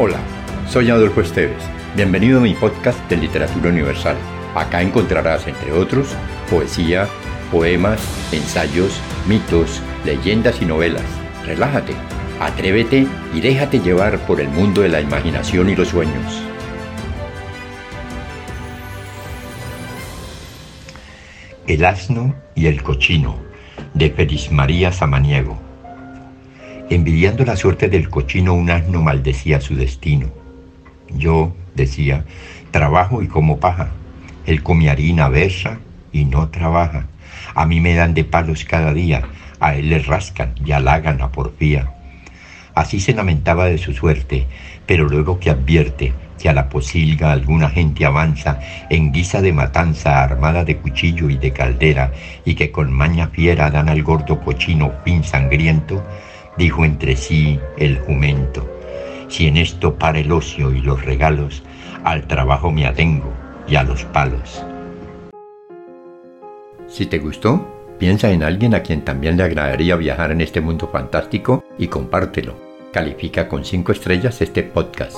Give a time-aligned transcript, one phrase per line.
[0.00, 0.20] Hola,
[0.68, 1.60] soy Adolfo Esteves.
[1.96, 4.16] Bienvenido a mi podcast de Literatura Universal.
[4.54, 6.14] Acá encontrarás, entre otros,
[6.48, 7.08] poesía,
[7.50, 8.00] poemas,
[8.32, 11.02] ensayos, mitos, leyendas y novelas.
[11.44, 11.94] Relájate,
[12.38, 16.44] atrévete y déjate llevar por el mundo de la imaginación y los sueños.
[21.66, 23.36] El asno y el cochino
[23.94, 25.67] de Feliz María Samaniego.
[26.90, 30.28] Envidiando la suerte del cochino, un asno maldecía su destino.
[31.10, 32.24] Yo, decía,
[32.70, 33.90] trabajo y como paja.
[34.46, 35.80] Él come harina, besa
[36.12, 37.06] y no trabaja.
[37.54, 39.22] A mí me dan de palos cada día,
[39.60, 41.92] a él le rascan y halagan a porfía.
[42.74, 44.46] Así se lamentaba de su suerte,
[44.86, 50.22] pero luego que advierte que a la posilga alguna gente avanza en guisa de matanza
[50.22, 52.12] armada de cuchillo y de caldera,
[52.46, 56.02] y que con maña fiera dan al gordo cochino fin sangriento,
[56.58, 58.68] dijo entre sí el jumento,
[59.28, 61.62] si en esto para el ocio y los regalos,
[62.04, 63.32] al trabajo me atengo
[63.68, 64.62] y a los palos.
[66.88, 67.66] Si te gustó,
[67.98, 72.54] piensa en alguien a quien también le agradaría viajar en este mundo fantástico y compártelo.
[72.92, 75.16] Califica con 5 estrellas este podcast.